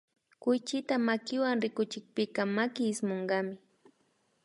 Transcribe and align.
Kuychita 0.41 0.95
makiwan 1.07 1.55
rikuchikpika 1.63 2.41
maki 2.55 2.83
ismunkami 2.91 3.55